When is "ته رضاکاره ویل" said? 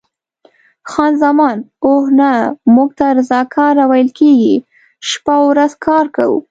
2.99-4.09